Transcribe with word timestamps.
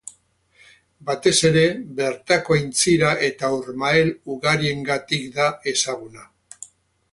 Batez 1.09 1.33
ere 1.49 1.65
bertako 1.99 2.57
aintzira 2.57 3.13
eta 3.29 3.53
urmael 3.59 4.11
ugariengatik 4.37 5.31
da 5.39 5.53
ezaguna. 5.77 6.29